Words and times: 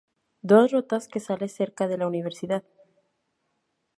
Dos 0.49 0.65
rutas 0.75 1.07
que 1.11 1.19
sale 1.27 1.47
cerca 1.47 1.87
de 1.87 1.99
la 1.99 2.07
universidad. 2.07 2.63